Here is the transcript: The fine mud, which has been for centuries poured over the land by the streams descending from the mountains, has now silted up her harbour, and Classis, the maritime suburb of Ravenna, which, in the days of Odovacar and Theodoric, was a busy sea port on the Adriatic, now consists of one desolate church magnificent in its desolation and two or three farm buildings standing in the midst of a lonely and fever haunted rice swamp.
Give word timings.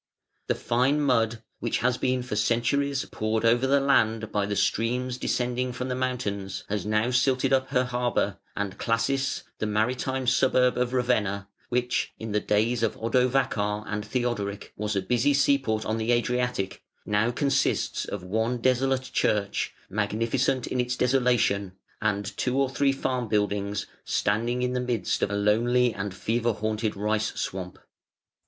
The 0.47 0.55
fine 0.55 0.99
mud, 1.01 1.43
which 1.59 1.77
has 1.77 1.95
been 1.95 2.23
for 2.23 2.35
centuries 2.35 3.05
poured 3.05 3.45
over 3.45 3.67
the 3.67 3.79
land 3.79 4.31
by 4.31 4.47
the 4.47 4.55
streams 4.55 5.19
descending 5.19 5.71
from 5.71 5.89
the 5.89 5.95
mountains, 5.95 6.63
has 6.69 6.87
now 6.87 7.11
silted 7.11 7.53
up 7.53 7.67
her 7.67 7.83
harbour, 7.83 8.39
and 8.55 8.79
Classis, 8.79 9.43
the 9.59 9.67
maritime 9.67 10.25
suburb 10.25 10.75
of 10.75 10.91
Ravenna, 10.93 11.49
which, 11.69 12.13
in 12.17 12.31
the 12.31 12.39
days 12.39 12.81
of 12.81 12.97
Odovacar 12.97 13.83
and 13.85 14.03
Theodoric, 14.03 14.73
was 14.75 14.95
a 14.95 15.03
busy 15.03 15.35
sea 15.35 15.59
port 15.59 15.85
on 15.85 15.99
the 15.99 16.11
Adriatic, 16.13 16.81
now 17.05 17.29
consists 17.29 18.03
of 18.05 18.23
one 18.23 18.57
desolate 18.57 19.03
church 19.03 19.71
magnificent 19.87 20.65
in 20.65 20.79
its 20.81 20.95
desolation 20.95 21.73
and 22.01 22.35
two 22.37 22.57
or 22.59 22.71
three 22.71 22.91
farm 22.91 23.27
buildings 23.27 23.85
standing 24.03 24.63
in 24.63 24.73
the 24.73 24.79
midst 24.79 25.21
of 25.21 25.29
a 25.29 25.35
lonely 25.35 25.93
and 25.93 26.15
fever 26.15 26.53
haunted 26.53 26.95
rice 26.95 27.35
swamp. 27.35 27.77